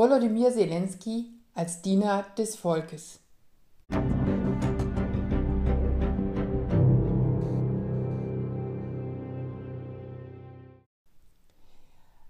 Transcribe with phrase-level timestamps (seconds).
[0.00, 3.20] Volodymyr Zelensky als Diener des Volkes.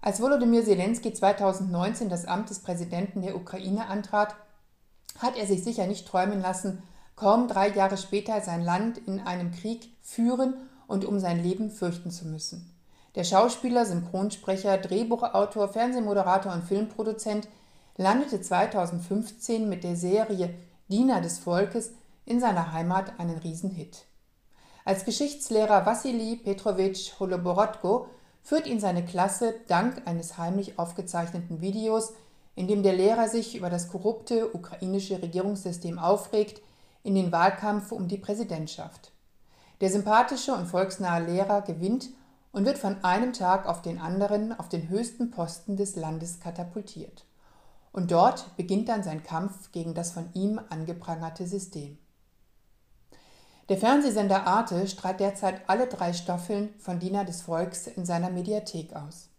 [0.01, 4.35] Als Volodymyr Zelensky 2019 das Amt des Präsidenten der Ukraine antrat,
[5.19, 6.83] hat er sich sicher nicht träumen lassen,
[7.15, 10.55] kaum drei Jahre später sein Land in einem Krieg führen
[10.87, 12.69] und um sein Leben fürchten zu müssen.
[13.15, 17.47] Der Schauspieler, Synchronsprecher, Drehbuchautor, Fernsehmoderator und Filmproduzent
[17.97, 20.53] landete 2015 mit der Serie
[20.87, 21.91] Diener des Volkes
[22.25, 24.05] in seiner Heimat einen Riesenhit.
[24.85, 28.07] Als Geschichtslehrer Wassili Petrovich Holoborodko
[28.41, 32.13] führt ihn seine Klasse dank eines heimlich aufgezeichneten Videos,
[32.55, 36.61] in dem der Lehrer sich über das korrupte ukrainische Regierungssystem aufregt,
[37.03, 39.11] in den Wahlkampf um die Präsidentschaft.
[39.81, 42.09] Der sympathische und volksnahe Lehrer gewinnt
[42.51, 47.25] und wird von einem Tag auf den anderen auf den höchsten Posten des Landes katapultiert.
[47.91, 51.97] Und dort beginnt dann sein Kampf gegen das von ihm angeprangerte System.
[53.69, 58.93] Der Fernsehsender Arte strahlt derzeit alle drei Staffeln von Diener des Volks in seiner Mediathek
[58.93, 59.29] aus.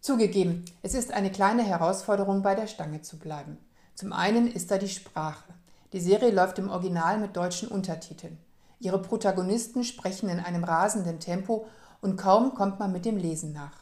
[0.00, 3.58] Zugegeben, es ist eine kleine Herausforderung, bei der Stange zu bleiben.
[3.94, 5.44] Zum einen ist da die Sprache.
[5.92, 8.38] Die Serie läuft im Original mit deutschen Untertiteln.
[8.78, 11.66] Ihre Protagonisten sprechen in einem rasenden Tempo
[12.00, 13.78] und kaum kommt man mit dem Lesen nach.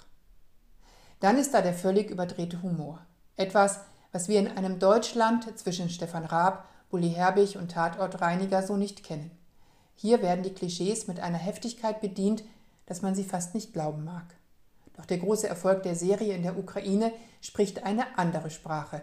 [1.21, 3.01] Dann ist da der völlig überdrehte Humor.
[3.37, 3.81] Etwas,
[4.13, 9.31] was wir in einem Deutschland zwischen Stefan Raab, Bully Herbig und Tatortreiniger so nicht kennen.
[9.97, 12.45] Hier werden die Klischees mit einer Heftigkeit bedient,
[12.87, 14.25] dass man sie fast nicht glauben mag.
[14.97, 19.03] Doch der große Erfolg der Serie in der Ukraine spricht eine andere Sprache.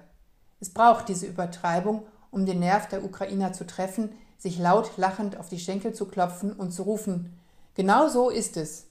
[0.60, 5.50] Es braucht diese Übertreibung, um den Nerv der Ukrainer zu treffen, sich laut lachend auf
[5.50, 7.38] die Schenkel zu klopfen und zu rufen,
[7.76, 8.88] genau so ist es.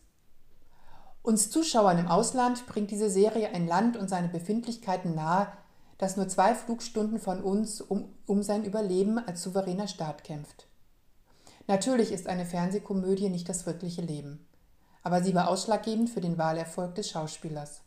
[1.31, 5.47] Uns Zuschauern im Ausland bringt diese Serie ein Land und seine Befindlichkeiten nahe,
[5.97, 10.67] das nur zwei Flugstunden von uns um, um sein Überleben als souveräner Staat kämpft.
[11.69, 14.45] Natürlich ist eine Fernsehkomödie nicht das wirkliche Leben,
[15.05, 17.83] aber sie war ausschlaggebend für den Wahlerfolg des Schauspielers.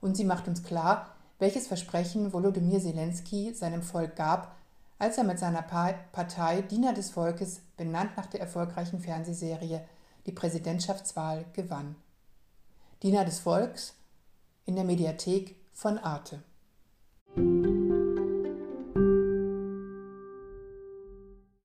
[0.00, 4.54] Und sie macht uns klar, welches Versprechen Volodymyr Zelensky seinem Volk gab,
[5.00, 9.84] als er mit seiner Partei Diener des Volkes, benannt nach der erfolgreichen Fernsehserie,
[10.26, 11.96] die Präsidentschaftswahl gewann.
[13.02, 13.94] Diener des Volks
[14.64, 16.42] in der Mediathek von Arte.